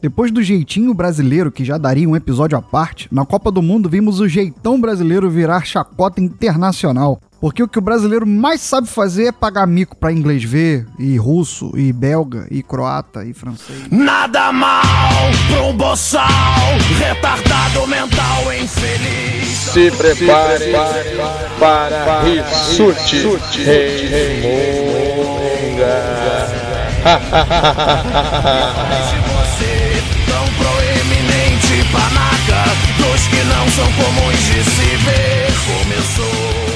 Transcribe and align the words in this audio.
Depois 0.00 0.30
do 0.30 0.42
jeitinho 0.42 0.94
brasileiro, 0.94 1.50
que 1.50 1.64
já 1.64 1.76
daria 1.76 2.08
um 2.08 2.14
episódio 2.14 2.56
à 2.56 2.62
parte, 2.62 3.08
na 3.10 3.26
Copa 3.26 3.50
do 3.50 3.60
Mundo 3.60 3.88
vimos 3.88 4.20
o 4.20 4.28
jeitão 4.28 4.80
brasileiro 4.80 5.28
virar 5.28 5.64
chacota 5.64 6.20
internacional. 6.20 7.20
Porque 7.40 7.62
o 7.62 7.68
que 7.68 7.78
o 7.78 7.82
brasileiro 7.82 8.26
mais 8.26 8.60
sabe 8.60 8.88
fazer 8.88 9.26
é 9.26 9.32
pagar 9.32 9.66
mico 9.66 9.96
pra 9.96 10.12
inglês 10.12 10.42
ver, 10.42 10.86
e 10.98 11.16
russo, 11.16 11.70
e 11.76 11.92
belga, 11.92 12.48
e 12.50 12.62
croata, 12.64 13.24
e 13.24 13.32
francês. 13.32 13.86
Nada 13.90 14.52
mal 14.52 15.30
pra 15.48 15.62
um 15.62 15.76
boçal, 15.76 16.26
retardado 16.98 17.86
mental 17.86 18.52
infeliz. 18.60 19.48
Se 19.72 19.90
prepare 19.92 20.72
para, 20.72 21.04
para 21.58 22.22
Rissuti 22.22 23.20
Se 23.20 25.07
você 29.48 30.02
tão 30.26 30.44
proeminente 30.58 31.80
panaca, 31.90 32.68
dos 32.98 33.26
que 33.28 33.42
não 33.44 33.66
são 33.70 33.90
comuns 33.92 34.36
de 34.36 34.62
se 34.62 34.96
ver, 34.96 35.48
começou. 35.66 36.68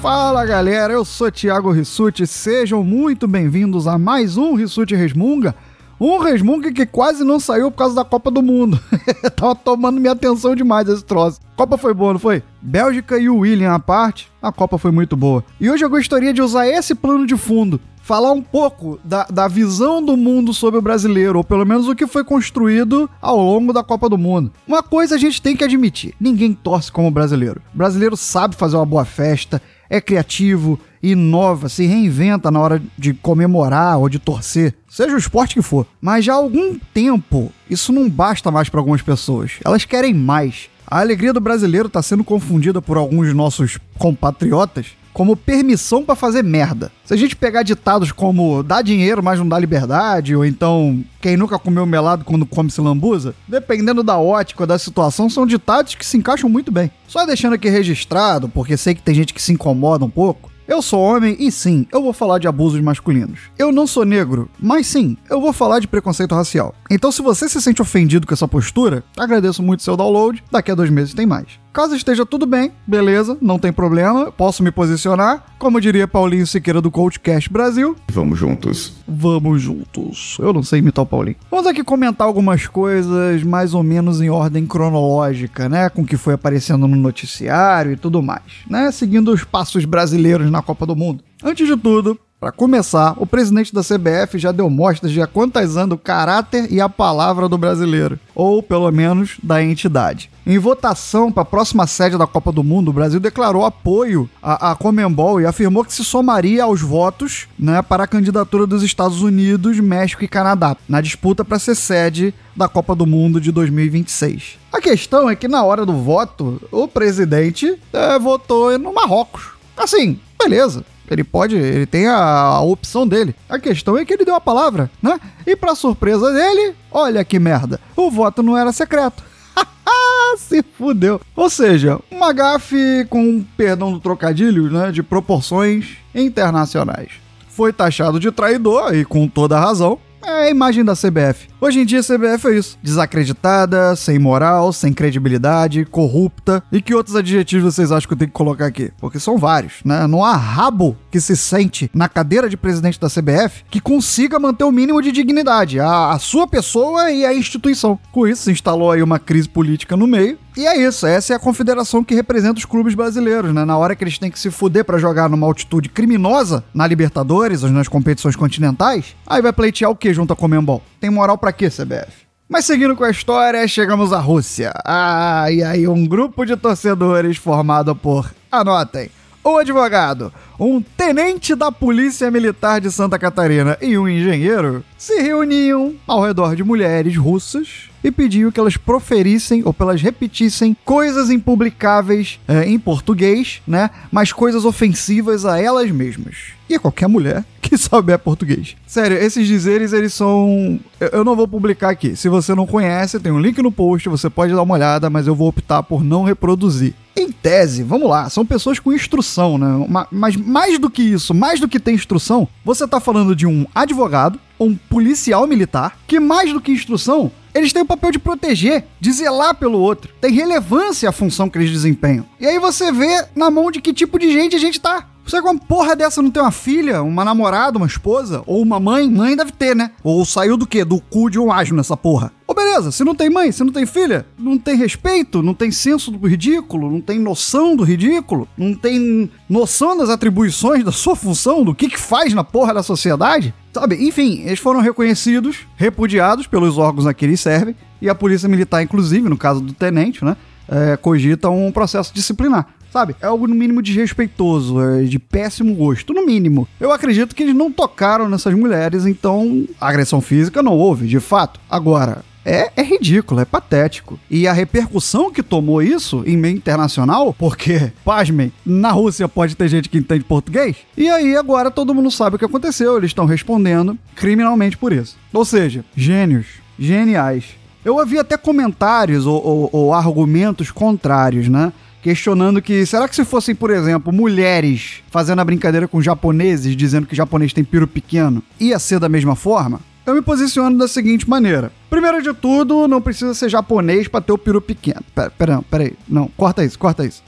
Fala 0.00 0.46
galera, 0.46 0.94
eu 0.94 1.04
sou 1.04 1.30
Thiago 1.30 1.70
Rissuti, 1.70 2.26
sejam 2.26 2.82
muito 2.82 3.28
bem-vindos 3.28 3.86
a 3.86 3.98
mais 3.98 4.38
um 4.38 4.54
Rissuti 4.54 4.94
Resmunga. 4.94 5.54
Um 6.00 6.18
Resmunga 6.18 6.72
que 6.72 6.86
quase 6.86 7.24
não 7.24 7.40
saiu 7.40 7.70
por 7.70 7.78
causa 7.78 7.96
da 7.96 8.04
Copa 8.04 8.30
do 8.30 8.40
Mundo. 8.40 8.80
Tava 9.36 9.54
tomando 9.56 10.00
minha 10.00 10.12
atenção 10.12 10.54
demais 10.54 10.88
esse 10.88 11.04
troço. 11.04 11.40
Copa 11.56 11.76
foi 11.76 11.92
boa, 11.92 12.12
não 12.12 12.20
foi? 12.20 12.42
Bélgica 12.62 13.18
e 13.18 13.28
o 13.28 13.38
William 13.38 13.74
à 13.74 13.80
parte, 13.80 14.30
a 14.40 14.52
Copa 14.52 14.78
foi 14.78 14.92
muito 14.92 15.16
boa. 15.16 15.44
E 15.60 15.68
hoje 15.68 15.84
eu 15.84 15.90
gostaria 15.90 16.32
de 16.32 16.40
usar 16.40 16.68
esse 16.68 16.94
plano 16.94 17.26
de 17.26 17.36
fundo, 17.36 17.80
falar 18.08 18.32
um 18.32 18.40
pouco 18.40 18.98
da, 19.04 19.24
da 19.24 19.46
visão 19.46 20.02
do 20.02 20.16
mundo 20.16 20.54
sobre 20.54 20.78
o 20.78 20.82
brasileiro, 20.82 21.36
ou 21.36 21.44
pelo 21.44 21.66
menos 21.66 21.86
o 21.86 21.94
que 21.94 22.06
foi 22.06 22.24
construído 22.24 23.08
ao 23.20 23.36
longo 23.36 23.70
da 23.70 23.84
Copa 23.84 24.08
do 24.08 24.16
Mundo. 24.16 24.50
Uma 24.66 24.82
coisa 24.82 25.14
a 25.14 25.18
gente 25.18 25.42
tem 25.42 25.54
que 25.54 25.62
admitir: 25.62 26.14
ninguém 26.18 26.54
torce 26.54 26.90
como 26.90 27.10
brasileiro. 27.10 27.60
O 27.74 27.76
brasileiro 27.76 28.16
sabe 28.16 28.56
fazer 28.56 28.76
uma 28.76 28.86
boa 28.86 29.04
festa, 29.04 29.60
é 29.90 30.00
criativo, 30.00 30.80
inova, 31.02 31.68
se 31.68 31.84
reinventa 31.84 32.50
na 32.50 32.58
hora 32.58 32.82
de 32.96 33.12
comemorar 33.12 33.98
ou 33.98 34.08
de 34.08 34.18
torcer, 34.18 34.74
seja 34.88 35.14
o 35.14 35.18
esporte 35.18 35.56
que 35.56 35.62
for. 35.62 35.86
Mas 36.00 36.24
já 36.24 36.32
há 36.32 36.36
algum 36.36 36.78
tempo, 36.94 37.52
isso 37.68 37.92
não 37.92 38.08
basta 38.08 38.50
mais 38.50 38.70
para 38.70 38.80
algumas 38.80 39.02
pessoas. 39.02 39.56
Elas 39.62 39.84
querem 39.84 40.14
mais. 40.14 40.70
A 40.86 41.00
alegria 41.00 41.34
do 41.34 41.40
brasileiro 41.40 41.88
está 41.88 42.00
sendo 42.00 42.24
confundida 42.24 42.80
por 42.80 42.96
alguns 42.96 43.34
nossos 43.34 43.78
compatriotas 43.98 44.96
como 45.18 45.36
permissão 45.36 46.04
para 46.04 46.14
fazer 46.14 46.44
merda. 46.44 46.92
Se 47.04 47.12
a 47.12 47.16
gente 47.16 47.34
pegar 47.34 47.64
ditados 47.64 48.12
como 48.12 48.62
dá 48.62 48.80
dinheiro, 48.80 49.20
mas 49.20 49.36
não 49.36 49.48
dá 49.48 49.58
liberdade, 49.58 50.36
ou 50.36 50.44
então 50.44 51.04
quem 51.20 51.36
nunca 51.36 51.58
comeu 51.58 51.84
melado 51.84 52.24
quando 52.24 52.46
come 52.46 52.70
se 52.70 52.80
lambuza, 52.80 53.34
dependendo 53.48 54.04
da 54.04 54.16
ótica 54.16 54.64
da 54.64 54.78
situação, 54.78 55.28
são 55.28 55.44
ditados 55.44 55.96
que 55.96 56.06
se 56.06 56.16
encaixam 56.16 56.48
muito 56.48 56.70
bem. 56.70 56.88
Só 57.08 57.26
deixando 57.26 57.54
aqui 57.54 57.68
registrado, 57.68 58.48
porque 58.48 58.76
sei 58.76 58.94
que 58.94 59.02
tem 59.02 59.12
gente 59.12 59.34
que 59.34 59.42
se 59.42 59.52
incomoda 59.52 60.04
um 60.04 60.10
pouco, 60.10 60.52
eu 60.68 60.80
sou 60.82 61.00
homem 61.00 61.34
e 61.40 61.50
sim, 61.50 61.86
eu 61.90 62.02
vou 62.02 62.12
falar 62.12 62.38
de 62.38 62.46
abusos 62.46 62.80
masculinos. 62.80 63.40
Eu 63.58 63.72
não 63.72 63.86
sou 63.86 64.04
negro, 64.04 64.48
mas 64.60 64.86
sim, 64.86 65.16
eu 65.28 65.40
vou 65.40 65.50
falar 65.50 65.80
de 65.80 65.88
preconceito 65.88 66.34
racial. 66.34 66.74
Então, 66.90 67.10
se 67.10 67.22
você 67.22 67.48
se 67.48 67.60
sente 67.60 67.82
ofendido 67.82 68.26
com 68.26 68.34
essa 68.34 68.46
postura, 68.46 69.02
agradeço 69.16 69.62
muito 69.62 69.82
seu 69.82 69.96
download. 69.96 70.44
Daqui 70.52 70.70
a 70.70 70.74
dois 70.74 70.90
meses 70.90 71.14
tem 71.14 71.26
mais. 71.26 71.58
Caso 71.72 71.94
esteja 71.94 72.26
tudo 72.26 72.44
bem, 72.46 72.72
beleza, 72.86 73.36
não 73.40 73.58
tem 73.58 73.72
problema, 73.72 74.32
posso 74.32 74.62
me 74.62 74.70
posicionar. 74.70 75.44
Como 75.58 75.80
diria 75.80 76.08
Paulinho 76.08 76.46
Siqueira 76.46 76.80
do 76.80 76.90
Coachcast 76.90 77.50
Brasil, 77.52 77.94
Vamos 78.10 78.38
juntos. 78.38 78.94
vamos 79.06 79.62
juntos. 79.62 80.36
Eu 80.40 80.52
não 80.52 80.62
sei 80.62 80.80
imitar 80.80 81.04
o 81.04 81.06
Paulinho. 81.06 81.36
Vamos 81.50 81.66
aqui 81.66 81.84
comentar 81.84 82.26
algumas 82.26 82.66
coisas 82.66 83.42
mais 83.44 83.74
ou 83.74 83.82
menos 83.82 84.20
em 84.20 84.28
ordem 84.30 84.66
cronológica, 84.66 85.68
né? 85.68 85.88
Com 85.88 86.02
o 86.02 86.06
que 86.06 86.16
foi 86.16 86.34
aparecendo 86.34 86.88
no 86.88 86.96
noticiário 86.96 87.92
e 87.92 87.96
tudo 87.96 88.22
mais, 88.22 88.42
né? 88.68 88.90
Seguindo 88.90 89.32
os 89.32 89.44
passos 89.44 89.84
brasileiros 89.84 90.50
na 90.50 90.62
Copa 90.62 90.84
do 90.86 90.96
Mundo. 90.96 91.22
Antes 91.44 91.66
de 91.66 91.76
tudo, 91.76 92.18
para 92.40 92.52
começar, 92.52 93.14
o 93.16 93.26
presidente 93.26 93.74
da 93.74 93.82
CBF 93.82 94.38
já 94.38 94.52
deu 94.52 94.70
mostras 94.70 95.10
de 95.10 95.20
anos 95.20 95.94
o 95.94 95.98
caráter 95.98 96.70
e 96.70 96.80
a 96.80 96.88
palavra 96.88 97.48
do 97.48 97.58
brasileiro, 97.58 98.18
ou 98.32 98.62
pelo 98.62 98.90
menos 98.92 99.36
da 99.42 99.60
entidade. 99.60 100.30
Em 100.46 100.56
votação 100.56 101.32
para 101.32 101.42
a 101.42 101.46
próxima 101.46 101.84
sede 101.88 102.16
da 102.16 102.28
Copa 102.28 102.52
do 102.52 102.62
Mundo, 102.62 102.88
o 102.88 102.92
Brasil 102.92 103.18
declarou 103.18 103.64
apoio 103.64 104.30
à, 104.40 104.70
à 104.70 104.76
Comembol 104.76 105.40
e 105.40 105.46
afirmou 105.46 105.84
que 105.84 105.92
se 105.92 106.04
somaria 106.04 106.62
aos 106.62 106.80
votos 106.80 107.48
né, 107.58 107.82
para 107.82 108.04
a 108.04 108.08
candidatura 108.08 108.68
dos 108.68 108.84
Estados 108.84 109.20
Unidos, 109.20 109.80
México 109.80 110.22
e 110.22 110.28
Canadá 110.28 110.76
na 110.88 111.00
disputa 111.00 111.44
para 111.44 111.58
ser 111.58 111.74
sede 111.74 112.32
da 112.54 112.68
Copa 112.68 112.94
do 112.94 113.04
Mundo 113.04 113.40
de 113.40 113.50
2026. 113.50 114.58
A 114.72 114.80
questão 114.80 115.28
é 115.28 115.34
que 115.34 115.48
na 115.48 115.64
hora 115.64 115.84
do 115.84 115.92
voto, 115.92 116.62
o 116.70 116.86
presidente 116.86 117.76
eh, 117.92 118.18
votou 118.20 118.78
no 118.78 118.94
Marrocos. 118.94 119.48
Assim, 119.76 120.20
beleza. 120.38 120.84
Ele 121.10 121.24
pode, 121.24 121.56
ele 121.56 121.86
tem 121.86 122.06
a, 122.06 122.16
a 122.16 122.60
opção 122.60 123.06
dele. 123.06 123.34
A 123.48 123.58
questão 123.58 123.96
é 123.96 124.04
que 124.04 124.12
ele 124.12 124.24
deu 124.24 124.34
a 124.34 124.40
palavra, 124.40 124.90
né? 125.02 125.18
E 125.46 125.56
pra 125.56 125.74
surpresa 125.74 126.32
dele, 126.32 126.74
olha 126.90 127.24
que 127.24 127.38
merda, 127.38 127.80
o 127.96 128.10
voto 128.10 128.42
não 128.42 128.56
era 128.56 128.72
secreto. 128.72 129.22
Se 130.38 130.62
fudeu. 130.76 131.20
Ou 131.34 131.48
seja, 131.48 131.98
uma 132.10 132.32
gafe 132.32 133.06
com 133.08 133.44
perdão 133.56 133.92
do 133.92 134.00
trocadilho, 134.00 134.70
né, 134.70 134.92
de 134.92 135.02
proporções 135.02 135.96
internacionais. 136.14 137.12
Foi 137.48 137.72
taxado 137.72 138.20
de 138.20 138.30
traidor 138.30 138.94
e 138.94 139.04
com 139.04 139.26
toda 139.26 139.56
a 139.56 139.60
razão. 139.60 139.98
É 140.22 140.46
a 140.46 140.50
imagem 140.50 140.84
da 140.84 140.94
CBF. 140.94 141.48
Hoje 141.60 141.80
em 141.80 141.84
dia 141.84 141.98
a 141.98 142.02
CBF 142.04 142.46
é 142.46 142.56
isso. 142.56 142.78
Desacreditada, 142.80 143.96
sem 143.96 144.16
moral, 144.16 144.72
sem 144.72 144.92
credibilidade, 144.92 145.84
corrupta. 145.84 146.62
E 146.70 146.80
que 146.80 146.94
outros 146.94 147.16
adjetivos 147.16 147.74
vocês 147.74 147.90
acham 147.90 148.06
que 148.06 148.14
eu 148.14 148.18
tenho 148.18 148.30
que 148.30 148.36
colocar 148.36 148.66
aqui? 148.66 148.92
Porque 149.00 149.18
são 149.18 149.36
vários, 149.36 149.80
né? 149.84 150.06
Não 150.06 150.22
há 150.22 150.36
rabo 150.36 150.96
que 151.10 151.20
se 151.20 151.36
sente 151.36 151.90
na 151.92 152.08
cadeira 152.08 152.48
de 152.48 152.56
presidente 152.56 153.00
da 153.00 153.08
CBF 153.08 153.64
que 153.68 153.80
consiga 153.80 154.38
manter 154.38 154.62
o 154.62 154.70
mínimo 154.70 155.02
de 155.02 155.10
dignidade. 155.10 155.80
A, 155.80 156.12
a 156.12 156.18
sua 156.20 156.46
pessoa 156.46 157.10
e 157.10 157.26
a 157.26 157.34
instituição. 157.34 157.98
Com 158.12 158.24
isso, 158.24 158.42
se 158.42 158.52
instalou 158.52 158.92
aí 158.92 159.02
uma 159.02 159.18
crise 159.18 159.48
política 159.48 159.96
no 159.96 160.06
meio. 160.06 160.38
E 160.56 160.66
é 160.66 160.76
isso, 160.76 161.06
essa 161.06 161.32
é 161.32 161.36
a 161.36 161.38
confederação 161.38 162.02
que 162.02 162.16
representa 162.16 162.58
os 162.58 162.64
clubes 162.64 162.92
brasileiros, 162.92 163.54
né? 163.54 163.64
Na 163.64 163.78
hora 163.78 163.94
que 163.94 164.02
eles 164.02 164.18
têm 164.18 164.28
que 164.28 164.38
se 164.38 164.50
fuder 164.50 164.84
pra 164.84 164.98
jogar 164.98 165.28
numa 165.28 165.46
altitude 165.46 165.88
criminosa 165.88 166.64
na 166.74 166.84
Libertadores 166.84 167.62
ou 167.62 167.70
nas 167.70 167.86
competições 167.86 168.34
continentais, 168.34 169.14
aí 169.24 169.40
vai 169.40 169.52
pleitear 169.52 169.88
o 169.88 169.94
que 169.94 170.12
junto 170.12 170.32
a 170.32 170.36
Comembol? 170.36 170.82
Tem 171.00 171.10
moral 171.10 171.38
pra 171.38 171.52
quê, 171.52 171.68
CBF? 171.68 172.26
Mas 172.48 172.64
seguindo 172.64 172.96
com 172.96 173.04
a 173.04 173.10
história, 173.10 173.68
chegamos 173.68 174.12
à 174.12 174.18
Rússia. 174.18 174.72
Ah, 174.84 175.50
e 175.50 175.62
aí 175.62 175.86
um 175.86 176.06
grupo 176.06 176.46
de 176.46 176.56
torcedores 176.56 177.36
formado 177.36 177.94
por, 177.94 178.32
anotem, 178.50 179.10
um 179.44 179.58
advogado, 179.58 180.32
um 180.58 180.80
tenente 180.80 181.54
da 181.54 181.70
Polícia 181.70 182.30
Militar 182.30 182.80
de 182.80 182.90
Santa 182.90 183.18
Catarina 183.18 183.76
e 183.80 183.96
um 183.96 184.08
engenheiro 184.08 184.84
se 184.96 185.20
reuniam 185.20 185.94
ao 186.06 186.22
redor 186.22 186.56
de 186.56 186.64
mulheres 186.64 187.16
russas 187.16 187.88
e 188.02 188.10
pediam 188.10 188.50
que 188.50 188.58
elas 188.60 188.76
proferissem 188.76 189.62
ou 189.64 189.72
que 189.72 189.82
elas 189.82 190.00
repetissem 190.02 190.76
coisas 190.84 191.30
impublicáveis 191.30 192.38
eh, 192.48 192.64
em 192.68 192.78
português, 192.78 193.60
né? 193.66 193.90
Mas 194.10 194.32
coisas 194.32 194.64
ofensivas 194.64 195.44
a 195.44 195.60
elas 195.60 195.90
mesmas. 195.90 196.36
E 196.68 196.74
a 196.74 196.78
qualquer 196.80 197.08
mulher 197.08 197.44
que 197.62 197.76
souber 197.76 198.18
português. 198.18 198.76
Sério, 198.86 199.16
esses 199.18 199.46
dizeres, 199.46 199.92
eles 199.92 200.14
são. 200.14 200.78
Eu 201.12 201.24
não 201.24 201.34
vou 201.36 201.46
publicar 201.48 201.90
aqui. 201.90 202.14
Se 202.16 202.28
você 202.28 202.54
não 202.54 202.66
conhece, 202.66 203.18
tem 203.20 203.32
um 203.32 203.40
link 203.40 203.60
no 203.62 203.70
post, 203.72 204.08
você 204.08 204.30
pode 204.30 204.52
dar 204.54 204.62
uma 204.62 204.74
olhada, 204.74 205.10
mas 205.10 205.26
eu 205.26 205.34
vou 205.34 205.48
optar 205.48 205.82
por 205.82 206.02
não 206.04 206.22
reproduzir. 206.24 206.94
Em 207.16 207.32
tese, 207.32 207.82
vamos 207.82 208.08
lá, 208.08 208.30
são 208.30 208.46
pessoas 208.46 208.78
com 208.78 208.92
instrução, 208.92 209.58
né? 209.58 209.86
Ma- 209.88 210.06
Mas 210.10 210.36
mais 210.48 210.78
do 210.78 210.90
que 210.90 211.02
isso, 211.02 211.34
mais 211.34 211.60
do 211.60 211.68
que 211.68 211.78
ter 211.78 211.92
instrução, 211.92 212.48
você 212.64 212.88
tá 212.88 212.98
falando 212.98 213.36
de 213.36 213.46
um 213.46 213.66
advogado, 213.74 214.40
um 214.58 214.74
policial 214.74 215.46
militar, 215.46 215.96
que 216.06 216.18
mais 216.18 216.52
do 216.52 216.60
que 216.60 216.72
instrução, 216.72 217.30
eles 217.54 217.72
têm 217.72 217.82
o 217.82 217.86
papel 217.86 218.10
de 218.10 218.18
proteger, 218.18 218.84
de 219.00 219.12
zelar 219.12 219.54
pelo 219.54 219.78
outro. 219.78 220.12
Tem 220.20 220.32
relevância 220.32 221.08
a 221.08 221.12
função 221.12 221.48
que 221.48 221.58
eles 221.58 221.70
desempenham. 221.70 222.24
E 222.40 222.46
aí 222.46 222.58
você 222.58 222.90
vê 222.90 223.26
na 223.34 223.50
mão 223.50 223.70
de 223.70 223.80
que 223.80 223.92
tipo 223.92 224.18
de 224.18 224.32
gente 224.32 224.56
a 224.56 224.58
gente 224.58 224.80
tá. 224.80 225.06
Você 225.28 225.42
com 225.42 225.50
uma 225.50 225.60
porra 225.60 225.94
dessa 225.94 226.22
não 226.22 226.30
tem 226.30 226.42
uma 226.42 226.50
filha, 226.50 227.02
uma 227.02 227.22
namorada, 227.22 227.76
uma 227.76 227.86
esposa? 227.86 228.42
Ou 228.46 228.62
uma 228.62 228.80
mãe? 228.80 229.10
Mãe 229.10 229.36
deve 229.36 229.52
ter, 229.52 229.76
né? 229.76 229.90
Ou 230.02 230.24
saiu 230.24 230.56
do 230.56 230.66
quê? 230.66 230.86
Do 230.86 230.98
cu 230.98 231.28
de 231.28 231.38
um 231.38 231.52
asno 231.52 231.76
nessa 231.76 231.98
porra. 231.98 232.32
Ô, 232.46 232.54
beleza, 232.54 232.90
se 232.90 233.04
não 233.04 233.14
tem 233.14 233.28
mãe, 233.28 233.52
se 233.52 233.62
não 233.62 233.70
tem 233.70 233.84
filha, 233.84 234.24
não 234.38 234.56
tem 234.56 234.74
respeito, 234.74 235.42
não 235.42 235.52
tem 235.52 235.70
senso 235.70 236.10
do 236.10 236.26
ridículo, 236.26 236.90
não 236.90 237.02
tem 237.02 237.18
noção 237.18 237.76
do 237.76 237.84
ridículo, 237.84 238.48
não 238.56 238.74
tem 238.74 239.30
noção 239.46 239.98
das 239.98 240.08
atribuições 240.08 240.82
da 240.82 240.92
sua 240.92 241.14
função, 241.14 241.62
do 241.62 241.74
que 241.74 241.90
que 241.90 242.00
faz 242.00 242.32
na 242.32 242.42
porra 242.42 242.72
da 242.72 242.82
sociedade, 242.82 243.52
sabe? 243.70 244.08
Enfim, 244.08 244.44
eles 244.46 244.60
foram 244.60 244.80
reconhecidos, 244.80 245.66
repudiados 245.76 246.46
pelos 246.46 246.78
órgãos 246.78 247.06
a 247.06 247.12
que 247.12 247.26
eles 247.26 247.38
servem, 247.38 247.76
e 248.00 248.08
a 248.08 248.14
polícia 248.14 248.48
militar, 248.48 248.82
inclusive, 248.82 249.28
no 249.28 249.36
caso 249.36 249.60
do 249.60 249.74
tenente, 249.74 250.24
né? 250.24 250.38
é, 250.68 250.96
cogita 250.96 251.48
um 251.48 251.72
processo 251.72 252.12
disciplinar. 252.12 252.66
Sabe? 252.92 253.14
É 253.20 253.26
algo 253.26 253.46
no 253.46 253.54
mínimo 253.54 253.82
desrespeitoso, 253.82 254.80
é 254.80 255.02
de 255.02 255.18
péssimo 255.18 255.74
gosto, 255.74 256.12
no 256.12 256.24
mínimo. 256.24 256.68
Eu 256.80 256.92
acredito 256.92 257.34
que 257.34 257.42
eles 257.42 257.54
não 257.54 257.70
tocaram 257.70 258.28
nessas 258.28 258.54
mulheres, 258.54 259.06
então 259.06 259.66
agressão 259.80 260.20
física 260.20 260.62
não 260.62 260.72
houve, 260.72 261.06
de 261.06 261.20
fato. 261.20 261.60
Agora, 261.68 262.24
é, 262.44 262.72
é, 262.76 262.82
ridículo, 262.82 263.40
é 263.40 263.44
patético. 263.44 264.18
E 264.30 264.48
a 264.48 264.54
repercussão 264.54 265.30
que 265.30 265.42
tomou 265.42 265.82
isso 265.82 266.22
em 266.26 266.34
meio 266.34 266.56
internacional, 266.56 267.34
porque, 267.34 267.92
pasmem, 268.02 268.50
na 268.64 268.90
Rússia 268.90 269.28
pode 269.28 269.54
ter 269.54 269.68
gente 269.68 269.90
que 269.90 269.98
entende 269.98 270.24
português, 270.24 270.76
e 270.96 271.10
aí 271.10 271.36
agora 271.36 271.70
todo 271.70 271.94
mundo 271.94 272.10
sabe 272.10 272.36
o 272.36 272.38
que 272.38 272.44
aconteceu, 272.44 272.96
eles 272.96 273.10
estão 273.10 273.26
respondendo 273.26 273.98
criminalmente 274.14 274.78
por 274.78 274.94
isso. 274.94 275.16
Ou 275.32 275.44
seja, 275.44 275.84
gênios, 275.94 276.46
geniais. 276.78 277.44
Eu 277.84 277.96
ouvi 277.96 278.18
até 278.18 278.36
comentários 278.36 279.26
ou, 279.26 279.44
ou, 279.44 279.70
ou 279.72 279.94
argumentos 279.94 280.70
contrários, 280.70 281.48
né? 281.48 281.72
Questionando 282.02 282.62
que 282.62 282.84
será 282.86 283.08
que 283.08 283.16
se 283.16 283.24
fossem, 283.24 283.54
por 283.54 283.70
exemplo, 283.70 284.12
mulheres 284.12 285.02
fazendo 285.10 285.40
a 285.40 285.44
brincadeira 285.44 285.88
com 285.88 286.00
japoneses, 286.00 286.76
dizendo 286.76 287.06
que 287.06 287.16
japonês 287.16 287.52
tem 287.52 287.64
piro 287.64 287.86
pequeno, 287.86 288.42
ia 288.58 288.78
ser 288.78 288.98
da 288.98 289.08
mesma 289.08 289.34
forma? 289.34 289.80
Eu 290.06 290.14
me 290.14 290.22
posiciono 290.22 290.78
da 290.78 290.88
seguinte 290.88 291.28
maneira. 291.28 291.70
Primeiro 291.90 292.22
de 292.22 292.32
tudo, 292.32 292.88
não 292.88 292.98
precisa 292.98 293.34
ser 293.34 293.50
japonês 293.50 294.08
para 294.08 294.22
ter 294.22 294.32
o 294.32 294.38
peru 294.38 294.58
pequeno. 294.58 295.02
Pera, 295.14 295.30
pera, 295.30 295.62
pera 295.62 295.84
aí. 295.84 295.92
Não, 296.08 296.28
corta 296.34 296.64
isso, 296.64 296.78
corta 296.78 297.04
isso. 297.04 297.22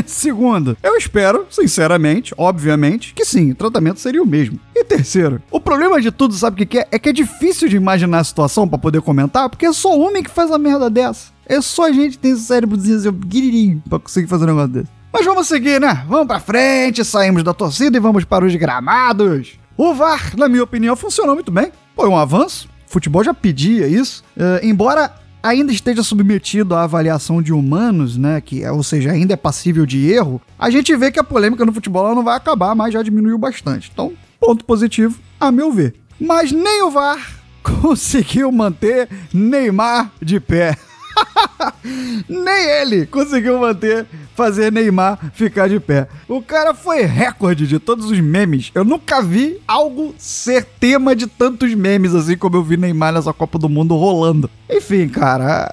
Segundo, 0.06 0.76
eu 0.82 0.96
espero, 0.96 1.46
sinceramente, 1.50 2.32
obviamente, 2.36 3.14
que 3.14 3.24
sim, 3.24 3.50
o 3.50 3.54
tratamento 3.54 3.98
seria 3.98 4.22
o 4.22 4.26
mesmo. 4.26 4.58
E 4.74 4.84
terceiro, 4.84 5.42
o 5.50 5.60
problema 5.60 6.00
de 6.00 6.10
tudo, 6.12 6.34
sabe 6.34 6.62
o 6.62 6.66
que 6.66 6.78
é? 6.78 6.86
É 6.92 6.98
que 6.98 7.08
é 7.08 7.12
difícil 7.12 7.68
de 7.68 7.76
imaginar 7.76 8.20
a 8.20 8.24
situação 8.24 8.68
para 8.68 8.78
poder 8.78 9.00
comentar, 9.00 9.48
porque 9.48 9.66
é 9.66 9.72
só 9.72 9.98
homem 9.98 10.22
que 10.22 10.30
faz 10.30 10.50
a 10.50 10.58
merda 10.58 10.88
dessa. 10.90 11.34
É 11.48 11.60
só 11.60 11.86
a 11.86 11.92
gente 11.92 12.18
tem 12.18 12.32
esse 12.32 12.42
cérebrozinho 12.42 12.98
assim, 12.98 13.10
guiririnho, 13.12 13.82
pra 13.88 13.98
conseguir 13.98 14.26
fazer 14.26 14.44
um 14.44 14.48
negócio 14.48 14.68
desse. 14.68 14.90
Mas 15.12 15.24
vamos 15.24 15.46
seguir, 15.46 15.80
né? 15.80 16.04
Vamos 16.08 16.26
pra 16.26 16.40
frente, 16.40 17.04
saímos 17.04 17.42
da 17.42 17.54
torcida 17.54 17.96
e 17.96 18.00
vamos 18.00 18.24
para 18.24 18.44
os 18.44 18.54
gramados. 18.54 19.58
O 19.76 19.94
VAR, 19.94 20.36
na 20.36 20.48
minha 20.48 20.62
opinião, 20.62 20.96
funcionou 20.96 21.34
muito 21.34 21.50
bem. 21.50 21.72
Foi 21.94 22.08
um 22.08 22.16
avanço. 22.16 22.68
O 22.88 22.92
futebol 22.92 23.22
já 23.22 23.32
pedia 23.32 23.86
isso. 23.86 24.24
Uh, 24.36 24.64
embora 24.64 25.14
ainda 25.42 25.72
esteja 25.72 26.02
submetido 26.02 26.74
à 26.74 26.82
avaliação 26.82 27.40
de 27.40 27.52
humanos, 27.52 28.16
né, 28.16 28.40
que, 28.40 28.64
é, 28.64 28.72
ou 28.72 28.82
seja, 28.82 29.12
ainda 29.12 29.34
é 29.34 29.36
passível 29.36 29.86
de 29.86 30.10
erro, 30.10 30.40
a 30.58 30.70
gente 30.70 30.94
vê 30.96 31.12
que 31.12 31.20
a 31.20 31.24
polêmica 31.24 31.64
no 31.64 31.72
futebol 31.72 32.14
não 32.14 32.24
vai 32.24 32.36
acabar, 32.36 32.74
mas 32.74 32.92
já 32.92 33.02
diminuiu 33.02 33.38
bastante. 33.38 33.90
Então, 33.92 34.12
ponto 34.40 34.64
positivo, 34.64 35.18
a 35.38 35.52
meu 35.52 35.72
ver. 35.72 35.94
Mas 36.20 36.50
nem 36.50 36.82
o 36.82 36.90
VAR 36.90 37.40
conseguiu 37.62 38.50
manter 38.50 39.08
Neymar 39.32 40.10
de 40.20 40.40
pé. 40.40 40.76
Nem 42.28 42.64
ele 42.80 43.06
conseguiu 43.06 43.58
manter, 43.58 44.06
fazer 44.34 44.72
Neymar 44.72 45.18
ficar 45.32 45.68
de 45.68 45.80
pé. 45.80 46.08
O 46.28 46.42
cara 46.42 46.74
foi 46.74 47.02
recorde 47.02 47.66
de 47.66 47.78
todos 47.78 48.10
os 48.10 48.20
memes. 48.20 48.70
Eu 48.74 48.84
nunca 48.84 49.22
vi 49.22 49.60
algo 49.66 50.14
ser 50.18 50.64
tema 50.64 51.14
de 51.14 51.26
tantos 51.26 51.74
memes 51.74 52.14
assim 52.14 52.36
como 52.36 52.56
eu 52.56 52.62
vi 52.62 52.76
Neymar 52.76 53.12
nessa 53.12 53.32
Copa 53.32 53.58
do 53.58 53.68
Mundo 53.68 53.96
rolando. 53.96 54.50
Enfim, 54.68 55.08
cara, 55.08 55.72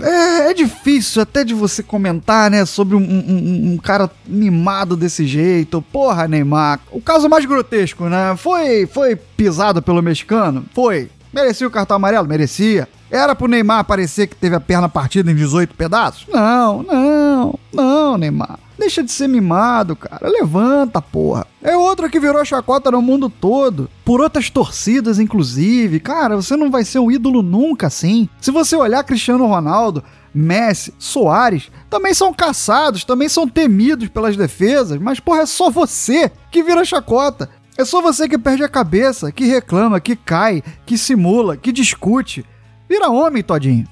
é, 0.00 0.50
é, 0.50 0.54
difícil 0.54 1.20
até 1.22 1.44
de 1.44 1.54
você 1.54 1.82
comentar, 1.82 2.50
né, 2.50 2.64
sobre 2.64 2.94
um, 2.94 3.00
um, 3.00 3.72
um, 3.72 3.78
cara 3.78 4.10
mimado 4.26 4.96
desse 4.96 5.26
jeito. 5.26 5.82
Porra, 5.82 6.28
Neymar. 6.28 6.80
O 6.90 7.00
caso 7.00 7.28
mais 7.28 7.44
grotesco, 7.44 8.04
né? 8.04 8.36
Foi, 8.36 8.86
foi 8.86 9.16
pisado 9.16 9.82
pelo 9.82 10.02
mexicano? 10.02 10.64
Foi. 10.72 11.10
Merecia 11.32 11.66
o 11.66 11.70
cartão 11.70 11.96
amarelo? 11.96 12.28
Merecia. 12.28 12.88
Era 13.10 13.34
pro 13.34 13.48
Neymar 13.48 13.84
parecer 13.84 14.26
que 14.26 14.36
teve 14.36 14.54
a 14.54 14.60
perna 14.60 14.88
partida 14.88 15.30
em 15.30 15.34
18 15.34 15.74
pedaços? 15.74 16.26
Não, 16.28 16.82
não, 16.82 17.58
não, 17.72 18.18
Neymar. 18.18 18.58
Deixa 18.78 19.02
de 19.02 19.10
ser 19.10 19.26
mimado, 19.26 19.96
cara. 19.96 20.28
Levanta, 20.28 21.02
porra. 21.02 21.46
É 21.62 21.76
outro 21.76 22.08
que 22.08 22.20
virou 22.20 22.44
chacota 22.44 22.92
no 22.92 23.02
mundo 23.02 23.28
todo. 23.28 23.90
Por 24.04 24.20
outras 24.20 24.48
torcidas, 24.48 25.18
inclusive. 25.18 25.98
Cara, 25.98 26.36
você 26.36 26.56
não 26.56 26.70
vai 26.70 26.84
ser 26.84 27.00
um 27.00 27.10
ídolo 27.10 27.42
nunca 27.42 27.88
assim. 27.88 28.28
Se 28.40 28.52
você 28.52 28.76
olhar 28.76 29.02
Cristiano 29.02 29.46
Ronaldo, 29.46 30.04
Messi, 30.32 30.94
Soares, 30.96 31.70
também 31.90 32.14
são 32.14 32.32
caçados, 32.32 33.02
também 33.02 33.28
são 33.28 33.48
temidos 33.48 34.08
pelas 34.08 34.36
defesas, 34.36 35.00
mas 35.00 35.18
porra, 35.18 35.40
é 35.40 35.46
só 35.46 35.70
você 35.70 36.30
que 36.50 36.62
vira 36.62 36.84
chacota. 36.84 37.50
É 37.76 37.84
só 37.84 38.00
você 38.00 38.28
que 38.28 38.38
perde 38.38 38.62
a 38.62 38.68
cabeça, 38.68 39.32
que 39.32 39.44
reclama, 39.44 40.00
que 40.00 40.14
cai, 40.14 40.62
que 40.86 40.96
simula, 40.96 41.56
que 41.56 41.72
discute. 41.72 42.44
Vira 42.88 43.10
homem, 43.10 43.42
Todinho. 43.42 43.86